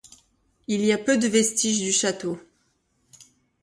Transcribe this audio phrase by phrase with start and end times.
[0.65, 2.39] Il y a peu de vestiges du château.